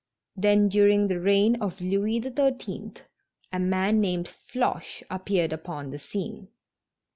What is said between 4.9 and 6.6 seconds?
appeared upon the scene.